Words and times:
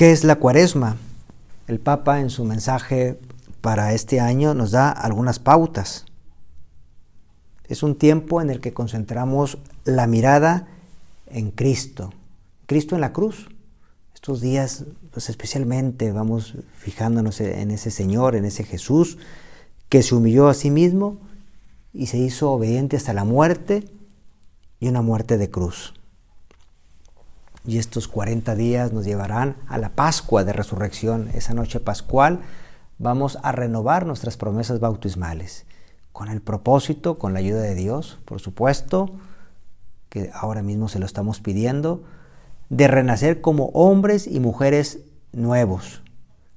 ¿Qué 0.00 0.12
es 0.12 0.24
la 0.24 0.36
cuaresma? 0.36 0.96
El 1.68 1.78
Papa 1.78 2.20
en 2.20 2.30
su 2.30 2.46
mensaje 2.46 3.20
para 3.60 3.92
este 3.92 4.18
año 4.18 4.54
nos 4.54 4.70
da 4.70 4.90
algunas 4.90 5.38
pautas. 5.38 6.06
Es 7.68 7.82
un 7.82 7.96
tiempo 7.96 8.40
en 8.40 8.48
el 8.48 8.62
que 8.62 8.72
concentramos 8.72 9.58
la 9.84 10.06
mirada 10.06 10.68
en 11.26 11.50
Cristo, 11.50 12.14
Cristo 12.64 12.94
en 12.94 13.02
la 13.02 13.12
cruz. 13.12 13.50
Estos 14.14 14.40
días, 14.40 14.86
pues 15.10 15.28
especialmente 15.28 16.12
vamos 16.12 16.54
fijándonos 16.78 17.38
en 17.42 17.70
ese 17.70 17.90
Señor, 17.90 18.36
en 18.36 18.46
ese 18.46 18.64
Jesús, 18.64 19.18
que 19.90 20.02
se 20.02 20.14
humilló 20.14 20.48
a 20.48 20.54
sí 20.54 20.70
mismo 20.70 21.18
y 21.92 22.06
se 22.06 22.16
hizo 22.16 22.50
obediente 22.52 22.96
hasta 22.96 23.12
la 23.12 23.24
muerte 23.24 23.84
y 24.78 24.88
una 24.88 25.02
muerte 25.02 25.36
de 25.36 25.50
cruz. 25.50 25.92
Y 27.66 27.78
estos 27.78 28.08
40 28.08 28.54
días 28.54 28.92
nos 28.92 29.04
llevarán 29.04 29.56
a 29.68 29.76
la 29.76 29.90
Pascua 29.90 30.44
de 30.44 30.52
Resurrección, 30.52 31.28
esa 31.34 31.52
noche 31.52 31.78
pascual, 31.78 32.40
vamos 32.98 33.38
a 33.42 33.52
renovar 33.52 34.06
nuestras 34.06 34.36
promesas 34.36 34.80
bautismales, 34.80 35.66
con 36.12 36.28
el 36.28 36.40
propósito, 36.40 37.18
con 37.18 37.34
la 37.34 37.40
ayuda 37.40 37.60
de 37.60 37.74
Dios, 37.74 38.18
por 38.24 38.40
supuesto, 38.40 39.10
que 40.08 40.30
ahora 40.32 40.62
mismo 40.62 40.88
se 40.88 40.98
lo 40.98 41.06
estamos 41.06 41.40
pidiendo, 41.40 42.02
de 42.70 42.88
renacer 42.88 43.40
como 43.40 43.66
hombres 43.66 44.26
y 44.26 44.40
mujeres 44.40 45.00
nuevos, 45.32 46.02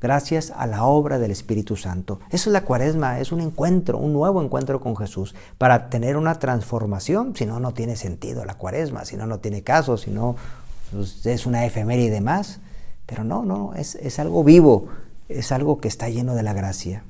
gracias 0.00 0.50
a 0.56 0.66
la 0.66 0.84
obra 0.84 1.18
del 1.18 1.30
Espíritu 1.30 1.76
Santo. 1.76 2.20
Eso 2.30 2.48
es 2.48 2.52
la 2.52 2.64
cuaresma, 2.64 3.20
es 3.20 3.32
un 3.32 3.40
encuentro, 3.40 3.98
un 3.98 4.12
nuevo 4.14 4.42
encuentro 4.42 4.80
con 4.80 4.96
Jesús, 4.96 5.34
para 5.58 5.90
tener 5.90 6.16
una 6.16 6.38
transformación, 6.38 7.36
si 7.36 7.44
no, 7.44 7.60
no 7.60 7.72
tiene 7.72 7.96
sentido 7.96 8.46
la 8.46 8.54
cuaresma, 8.54 9.04
si 9.04 9.16
no, 9.16 9.26
no 9.26 9.40
tiene 9.40 9.62
caso, 9.62 9.96
si 9.96 10.10
no, 10.10 10.36
pues, 10.90 11.24
es 11.26 11.46
una 11.46 11.64
efeméride 11.64 12.20
más, 12.20 12.60
pero 13.06 13.24
no, 13.24 13.44
no, 13.44 13.74
es, 13.74 13.94
es 13.96 14.18
algo 14.18 14.44
vivo, 14.44 14.88
es 15.28 15.52
algo 15.52 15.80
que 15.80 15.88
está 15.88 16.08
lleno 16.08 16.34
de 16.34 16.42
la 16.42 16.52
gracia. 16.52 17.04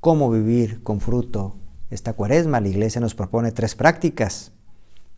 ¿Cómo 0.00 0.30
vivir 0.30 0.82
con 0.82 1.00
fruto 1.00 1.56
esta 1.90 2.12
cuaresma? 2.12 2.60
La 2.60 2.68
iglesia 2.68 3.00
nos 3.00 3.14
propone 3.14 3.52
tres 3.52 3.74
prácticas 3.74 4.52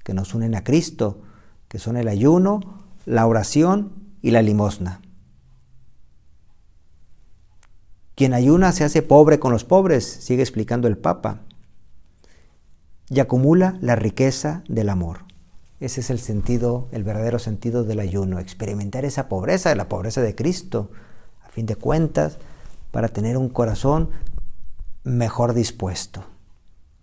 que 0.02 0.14
nos 0.14 0.34
unen 0.34 0.54
a 0.54 0.64
Cristo, 0.64 1.20
que 1.68 1.78
son 1.78 1.96
el 1.96 2.08
ayuno, 2.08 2.60
la 3.06 3.26
oración 3.26 3.92
y 4.22 4.30
la 4.30 4.42
limosna. 4.42 5.00
Quien 8.14 8.34
ayuna 8.34 8.72
se 8.72 8.84
hace 8.84 9.02
pobre 9.02 9.38
con 9.38 9.52
los 9.52 9.64
pobres, 9.64 10.04
sigue 10.04 10.42
explicando 10.42 10.88
el 10.88 10.98
Papa, 10.98 11.40
y 13.08 13.20
acumula 13.20 13.76
la 13.80 13.96
riqueza 13.96 14.62
del 14.68 14.88
amor. 14.88 15.29
Ese 15.80 16.02
es 16.02 16.10
el 16.10 16.18
sentido, 16.18 16.88
el 16.92 17.04
verdadero 17.04 17.38
sentido 17.38 17.84
del 17.84 18.00
ayuno, 18.00 18.38
experimentar 18.38 19.06
esa 19.06 19.28
pobreza, 19.28 19.74
la 19.74 19.88
pobreza 19.88 20.20
de 20.20 20.34
Cristo, 20.34 20.90
a 21.42 21.48
fin 21.48 21.64
de 21.64 21.74
cuentas, 21.74 22.36
para 22.90 23.08
tener 23.08 23.38
un 23.38 23.48
corazón 23.48 24.10
mejor 25.04 25.54
dispuesto, 25.54 26.24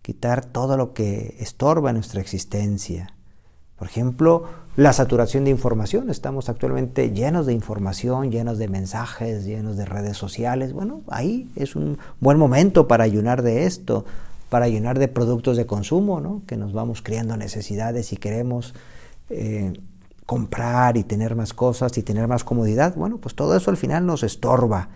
quitar 0.04 0.46
todo 0.46 0.78
lo 0.78 0.94
que 0.94 1.36
estorba 1.40 1.92
nuestra 1.92 2.22
existencia. 2.22 3.14
Por 3.78 3.88
ejemplo, 3.88 4.46
la 4.76 4.94
saturación 4.94 5.44
de 5.44 5.52
información. 5.52 6.10
Estamos 6.10 6.50
actualmente 6.50 7.12
llenos 7.12 7.48
de 7.48 7.54
información, 7.54 8.32
llenos 8.32 8.60
de 8.60 8.68
mensajes, 8.68 9.44
llenos 9.44 9.76
de 9.76 9.86
redes 9.86 10.18
sociales. 10.18 10.74
Bueno, 10.74 11.02
ahí 11.10 11.50
es 11.56 11.76
un 11.76 11.98
buen 12.20 12.38
momento 12.38 12.88
para 12.88 13.04
ayunar 13.04 13.42
de 13.42 13.66
esto, 13.66 14.06
para 14.50 14.70
llenar 14.70 15.00
de 15.00 15.08
productos 15.08 15.58
de 15.58 15.66
consumo, 15.66 16.22
¿no? 16.22 16.42
que 16.48 16.58
nos 16.58 16.74
vamos 16.74 17.02
creando 17.02 17.36
necesidades 17.38 18.14
y 18.14 18.18
queremos 18.18 18.74
eh, 19.30 19.74
comprar 20.26 20.98
y 20.98 21.04
tener 21.04 21.36
más 21.36 21.54
cosas 21.54 21.98
y 21.98 22.04
tener 22.04 22.28
más 22.28 22.44
comodidad, 22.44 22.96
bueno, 22.96 23.18
pues 23.18 23.36
todo 23.36 23.56
eso 23.56 23.72
al 23.72 23.78
final 23.78 24.06
nos 24.06 24.24
estorba. 24.24 24.90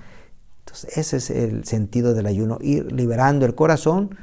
Entonces 0.59 0.97
ese 0.97 1.17
es 1.17 1.29
el 1.29 1.65
sentido 1.65 2.13
del 2.13 2.27
ayuno, 2.27 2.57
ir 2.61 2.91
liberando 2.91 3.45
el 3.45 3.55
corazón 3.55 4.17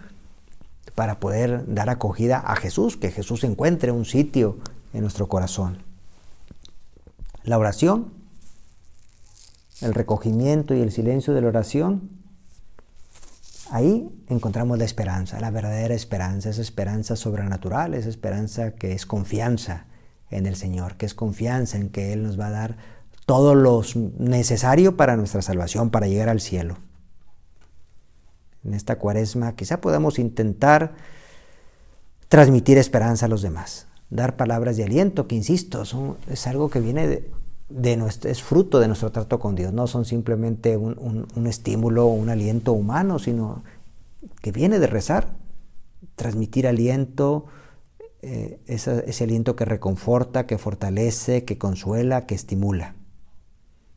para 0.95 1.21
poder 1.21 1.65
dar 1.73 1.91
acogida 1.91 2.39
a 2.39 2.57
Jesús, 2.57 2.97
que 2.97 3.11
Jesús 3.11 3.45
encuentre 3.45 3.93
un 3.93 4.05
sitio 4.05 4.59
en 4.93 5.03
nuestro 5.03 5.29
corazón. 5.29 5.79
La 7.45 7.59
oración, 7.59 8.13
el 9.81 9.95
recogimiento 9.95 10.75
y 10.75 10.81
el 10.81 10.91
silencio 10.91 11.35
de 11.35 11.43
la 11.43 11.49
oración 11.49 12.11
Ahí 13.71 14.09
encontramos 14.29 14.79
la 14.79 14.85
esperanza, 14.85 15.41
la 15.41 15.51
verdadera 15.51 15.95
esperanza, 15.95 16.51
esa 16.51 16.63
esperanza 16.63 17.17
sobrenatural, 17.17 17.95
esa 17.95 18.09
esperanza 18.09 18.73
que 18.73 18.93
es 18.93 19.05
confianza 19.05 19.87
en 20.31 20.47
el 20.47 20.57
Señor, 20.57 20.97
que 20.97 21.07
es 21.07 21.15
confianza 21.15 21.77
en 21.77 21.91
que 21.91 22.13
Él 22.13 22.23
nos 22.23 22.39
va 22.41 22.47
a 22.47 22.51
dar 22.51 22.77
todo 23.27 23.55
lo 23.55 23.83
necesario 24.19 24.97
para 24.97 25.17
nuestra 25.17 25.43
salvación, 25.43 25.91
para 25.91 26.07
llegar 26.07 26.31
al 26.31 26.41
cielo. 26.41 26.79
En 28.65 28.73
esta 28.73 28.97
cuaresma 28.97 29.55
quizá 29.55 29.81
podamos 29.81 30.19
intentar 30.19 30.95
transmitir 32.29 32.79
esperanza 32.79 33.27
a 33.27 33.29
los 33.29 33.43
demás, 33.43 33.87
dar 34.09 34.37
palabras 34.37 34.77
de 34.79 34.85
aliento, 34.85 35.29
que 35.29 35.35
insisto, 35.35 35.83
es 36.27 36.47
algo 36.47 36.71
que 36.71 36.81
viene 36.81 37.07
de, 37.07 37.31
es 37.71 38.43
fruto 38.43 38.81
de 38.81 38.87
nuestro 38.87 39.13
trato 39.13 39.39
con 39.39 39.55
Dios, 39.55 39.73
no 39.73 39.87
son 39.87 40.05
simplemente 40.05 40.77
un, 40.77 41.47
estímulo 41.47 42.07
o 42.07 42.15
un 42.15 42.31
aliento 42.31 42.73
humano, 42.73 43.19
sino 43.19 43.63
que 44.41 44.53
viene 44.53 44.79
de 44.79 44.87
rezar, 44.87 45.37
transmitir 46.17 46.67
aliento, 46.67 47.47
eh, 48.23 48.59
ese 48.67 49.25
aliento 49.25 49.55
que 49.55 49.65
reconforta, 49.65 50.47
que 50.47 50.59
fortalece, 50.59 51.45
que 51.45 51.59
consuela, 51.59 52.27
que 52.27 52.35
estimula. 52.35 52.95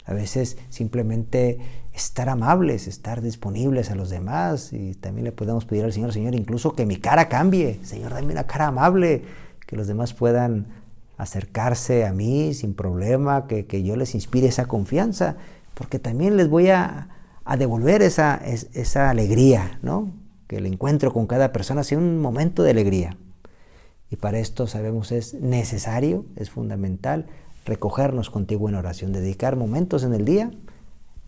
A 0.06 0.14
veces 0.14 0.58
simplemente 0.70 1.60
estar 1.94 2.28
amables, 2.30 2.88
estar 2.88 3.22
disponibles 3.22 3.92
a 3.92 3.96
los 3.96 4.10
demás 4.10 4.74
y 4.74 4.96
también 4.96 5.26
le 5.26 5.32
podemos 5.32 5.66
pedir 5.66 5.86
al 5.86 5.94
Señor, 5.94 6.12
Señor, 6.12 6.36
incluso 6.36 6.74
que 6.74 6.86
mi 6.86 6.98
cara 6.98 7.30
cambie, 7.30 7.80
Señor, 7.84 8.14
dame 8.14 8.34
una 8.34 8.48
cara 8.48 8.68
amable, 8.68 9.24
que 9.66 9.76
los 9.76 9.88
demás 9.88 10.14
puedan 10.14 10.81
acercarse 11.22 12.04
a 12.08 12.14
mí 12.14 12.52
sin 12.56 12.74
problema, 12.74 13.46
que, 13.46 13.84
yo 13.84 13.96
les 13.96 14.16
inspire 14.16 14.48
esa 14.48 14.66
confianza, 14.66 15.36
porque 15.76 16.00
también 16.00 16.36
les 16.36 16.50
voy 16.50 16.70
a, 16.70 17.10
devolver 17.60 18.02
esa, 18.02 18.42
esa 18.44 19.10
alegría, 19.10 19.78
¿no? 19.84 20.10
Que 20.48 20.58
el 20.58 20.66
encuentro 20.66 21.14
con 21.14 21.28
cada 21.28 21.52
persona 21.52 21.84
sea 21.84 21.98
un 21.98 22.20
momento 22.22 22.64
de 22.64 22.72
alegría. 22.72 23.18
Y 24.10 24.16
para 24.16 24.40
esto 24.40 24.66
sabemos 24.66 25.12
es 25.12 25.36
necesario, 25.36 26.26
es 26.38 26.50
fundamental, 26.50 27.28
recogernos 27.66 28.32
contigo 28.32 28.68
en 28.68 28.76
oración, 28.76 29.14
dedicar 29.14 29.58
momentos 29.58 30.04
en 30.04 30.14
el 30.14 30.26
día, 30.26 30.50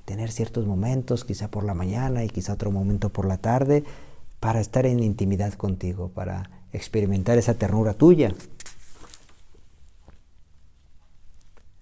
tener 0.05 0.31
ciertos 0.31 0.65
momentos, 0.65 1.23
quizá 1.23 1.49
por 1.49 1.65
la 1.65 1.75
mañana 1.75 2.23
y 2.23 2.29
quizá 2.29 2.53
otro 2.53 2.71
momento 2.71 3.09
por 3.09 3.25
la 3.25 3.37
tarde, 3.37 3.83
para 4.39 4.59
estar 4.59 4.87
en 4.87 5.03
intimidad 5.03 5.53
contigo, 5.53 6.09
para 6.09 6.49
experimentar 6.71 7.37
esa 7.37 7.53
ternura 7.53 7.93
tuya, 7.93 8.33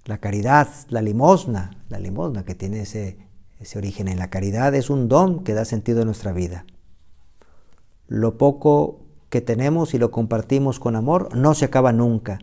La 0.05 0.17
caridad, 0.17 0.67
la 0.89 1.01
limosna, 1.01 1.71
la 1.89 1.99
limosna 1.99 2.43
que 2.43 2.55
tiene 2.55 2.81
ese, 2.81 3.17
ese 3.59 3.77
origen 3.77 4.07
en 4.07 4.17
la 4.17 4.29
caridad 4.29 4.73
es 4.73 4.89
un 4.89 5.07
don 5.07 5.43
que 5.43 5.53
da 5.53 5.65
sentido 5.65 6.01
a 6.01 6.05
nuestra 6.05 6.31
vida. 6.31 6.65
Lo 8.07 8.37
poco 8.37 9.01
que 9.29 9.41
tenemos 9.41 9.93
y 9.93 9.97
lo 9.97 10.11
compartimos 10.11 10.79
con 10.79 10.95
amor 10.95 11.35
no 11.35 11.53
se 11.53 11.65
acaba 11.65 11.93
nunca, 11.93 12.39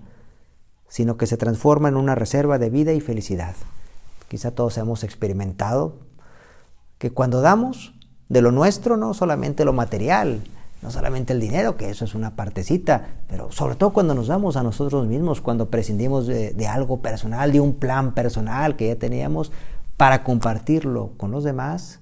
sino 0.89 1.17
que 1.17 1.27
se 1.27 1.37
transforma 1.37 1.89
en 1.89 1.97
una 1.97 2.15
reserva 2.15 2.59
de 2.59 2.71
vida 2.71 2.93
y 2.93 3.01
felicidad. 3.01 3.55
Quizá 4.29 4.53
todos 4.53 4.79
hemos 4.79 5.05
experimentado 5.05 5.97
que 6.99 7.11
cuando 7.11 7.41
damos 7.41 7.95
de 8.29 8.43
lo 8.43 8.53
nuestro, 8.53 8.97
no 8.97 9.15
solamente 9.15 9.65
lo 9.65 9.73
material, 9.73 10.43
no 10.83 10.91
solamente 10.91 11.33
el 11.33 11.41
dinero, 11.41 11.77
que 11.77 11.91
eso 11.91 12.05
es 12.05 12.15
una 12.15 12.37
partecita, 12.37 13.07
pero 13.29 13.51
sobre 13.51 13.75
todo 13.75 13.93
cuando 13.93 14.15
nos 14.15 14.29
damos 14.29 14.57
a 14.57 14.63
nosotros 14.63 15.07
mismos, 15.07 15.41
cuando 15.41 15.71
prescindimos 15.71 16.27
de, 16.27 16.67
algo 16.69 17.01
personal, 17.03 17.53
de 17.53 17.61
un 17.61 17.75
plan 17.75 18.15
personal 18.15 18.77
que 18.77 18.89
ya 18.89 18.97
teníamos, 18.97 19.51
para 19.97 20.23
compartirlo 20.23 21.13
con 21.17 21.33
los 21.33 21.43
demás, 21.43 22.01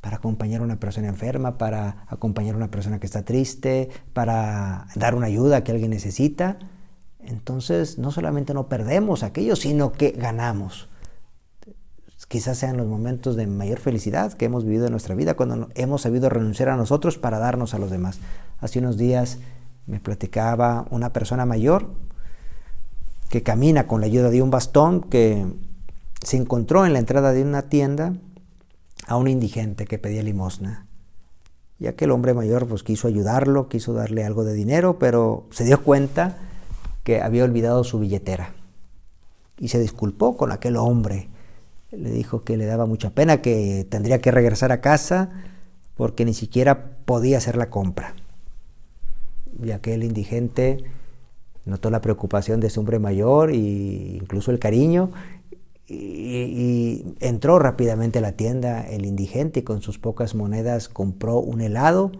para 0.00 0.16
acompañar 0.16 0.60
a 0.60 0.64
una 0.64 0.80
persona 0.80 1.08
enferma, 1.08 1.58
para 1.58 2.06
acompañar 2.08 2.54
a 2.54 2.58
una 2.58 2.70
persona 2.70 2.98
que 2.98 3.06
está 3.06 3.24
triste, 3.24 3.90
para 4.12 4.86
dar 4.94 5.14
una 5.14 5.26
ayuda 5.26 5.62
que 5.62 5.72
alguien 5.72 5.90
necesita. 5.90 6.58
Entonces 7.20 7.98
no 7.98 8.10
solamente 8.10 8.54
no 8.54 8.68
perdemos 8.68 9.22
aquello, 9.22 9.56
sino 9.56 9.92
que 9.92 10.10
ganamos 10.10 10.88
quizás 12.28 12.58
sean 12.58 12.76
los 12.76 12.86
momentos 12.86 13.36
de 13.36 13.46
mayor 13.46 13.78
felicidad 13.78 14.32
que 14.32 14.46
hemos 14.46 14.64
vivido 14.64 14.86
en 14.86 14.92
nuestra 14.92 15.14
vida, 15.14 15.34
cuando 15.34 15.68
hemos 15.74 16.02
sabido 16.02 16.28
renunciar 16.28 16.68
a 16.68 16.76
nosotros 16.76 17.18
para 17.18 17.38
darnos 17.38 17.74
a 17.74 17.78
los 17.78 17.90
demás. 17.90 18.18
Hace 18.60 18.78
unos 18.78 18.96
días 18.96 19.38
me 19.86 20.00
platicaba 20.00 20.86
una 20.90 21.12
persona 21.12 21.44
mayor 21.44 21.90
que 23.28 23.42
camina 23.42 23.86
con 23.86 24.00
la 24.00 24.06
ayuda 24.06 24.30
de 24.30 24.42
un 24.42 24.50
bastón 24.50 25.02
que 25.02 25.46
se 26.22 26.36
encontró 26.36 26.86
en 26.86 26.92
la 26.92 26.98
entrada 27.00 27.32
de 27.32 27.42
una 27.42 27.62
tienda 27.62 28.14
a 29.06 29.16
un 29.16 29.28
indigente 29.28 29.86
que 29.86 29.98
pedía 29.98 30.22
limosna. 30.22 30.86
Ya 31.78 31.96
que 31.96 32.04
el 32.04 32.12
hombre 32.12 32.32
mayor 32.32 32.66
pues 32.66 32.82
quiso 32.82 33.08
ayudarlo, 33.08 33.68
quiso 33.68 33.92
darle 33.92 34.24
algo 34.24 34.44
de 34.44 34.54
dinero, 34.54 34.98
pero 34.98 35.46
se 35.50 35.64
dio 35.64 35.82
cuenta 35.82 36.38
que 37.02 37.20
había 37.20 37.44
olvidado 37.44 37.84
su 37.84 37.98
billetera 37.98 38.54
y 39.58 39.68
se 39.68 39.78
disculpó 39.78 40.36
con 40.36 40.52
aquel 40.52 40.76
hombre. 40.76 41.28
Le 41.96 42.10
dijo 42.10 42.44
que 42.44 42.56
le 42.56 42.66
daba 42.66 42.86
mucha 42.86 43.10
pena, 43.10 43.40
que 43.42 43.86
tendría 43.88 44.20
que 44.20 44.30
regresar 44.30 44.72
a 44.72 44.80
casa 44.80 45.30
porque 45.94 46.24
ni 46.24 46.34
siquiera 46.34 46.96
podía 47.04 47.38
hacer 47.38 47.56
la 47.56 47.70
compra. 47.70 48.14
Y 49.62 49.70
aquel 49.70 50.02
indigente 50.02 50.84
notó 51.64 51.90
la 51.90 52.00
preocupación 52.00 52.60
de 52.60 52.66
ese 52.66 52.80
hombre 52.80 52.98
mayor 52.98 53.50
e 53.50 53.56
incluso 53.56 54.50
el 54.50 54.58
cariño 54.58 55.10
y, 55.86 57.04
entró 57.20 57.58
rápidamente 57.58 58.18
a 58.18 58.22
la 58.22 58.32
tienda 58.32 58.82
el 58.82 59.04
indigente 59.04 59.60
y 59.60 59.62
con 59.62 59.82
sus 59.82 59.98
pocas 59.98 60.34
monedas 60.34 60.88
compró 60.88 61.38
un 61.38 61.60
helado 61.60 62.12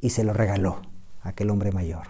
y 0.00 0.10
se 0.10 0.24
lo 0.24 0.32
regaló 0.32 0.82
a 1.22 1.30
aquel 1.30 1.50
hombre 1.50 1.72
mayor. 1.72 2.08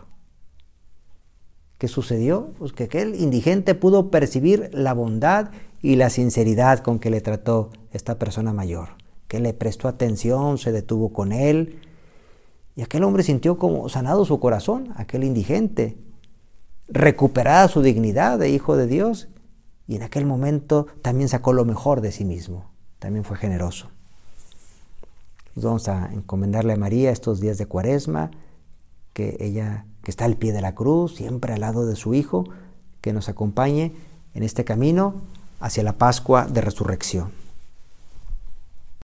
¿Qué 1.79 1.88
sucedió? 1.88 2.52
Pues 2.58 2.73
que 2.73 2.84
aquel 2.84 3.17
indigente 3.17 3.75
pudo 3.75 4.11
percibir 4.11 4.70
la 4.73 4.94
bondad 4.94 5.50
y 5.82 5.96
la 5.96 6.11
sinceridad 6.11 6.79
con 6.79 7.00
que 7.00 7.11
le 7.11 7.20
trató 7.20 7.70
esta 7.93 8.19
persona 8.19 8.52
mayor, 8.52 8.90
que 9.26 9.40
le 9.40 9.52
prestó 9.52 9.88
atención, 9.88 10.56
se 10.56 10.70
detuvo 10.70 11.12
con 11.12 11.32
él, 11.32 11.81
y 12.76 12.82
aquel 12.82 13.02
hombre 13.02 13.25
sintió 13.25 13.58
como 13.58 13.88
sanado 13.88 14.25
su 14.25 14.38
corazón, 14.38 14.94
aquel 14.96 15.25
indigente, 15.25 15.99
recuperada 16.88 17.69
su 17.69 17.82
dignidad 17.82 18.38
de 18.38 18.49
hijo 18.49 18.76
de 18.76 18.87
Dios, 18.87 19.29
y 19.88 19.96
en 19.96 20.05
aquel 20.05 20.25
momento 20.25 20.87
también 21.02 21.29
sacó 21.29 21.52
lo 21.52 21.64
mejor 21.64 22.00
de 22.00 22.12
sí 22.12 22.25
mismo, 22.25 22.70
también 23.00 23.25
fue 23.25 23.37
generoso. 23.37 23.90
vamos 25.56 25.88
a 25.88 26.12
encomendarle 26.12 26.75
a 26.75 26.76
María 26.76 27.11
estos 27.11 27.40
días 27.40 27.58
de 27.58 27.67
cuaresma, 27.67 28.31
que 29.12 29.37
ella, 29.40 29.84
que 30.05 30.12
está 30.12 30.25
al 30.25 30.37
pie 30.37 30.52
de 30.52 30.62
la 30.62 30.75
cruz, 30.75 31.17
siempre 31.17 31.52
al 31.52 31.61
lado 31.61 31.84
de 31.84 31.96
su 31.96 32.14
Hijo, 32.14 32.44
que 33.00 33.12
nos 33.12 33.29
acompañe 33.29 33.93
en 34.32 34.44
este 34.44 34.64
camino 34.64 35.17
hacia 35.62 35.82
la 35.82 35.94
Pascua 35.94 36.47
de 36.47 36.61
Resurrección. 36.61 37.42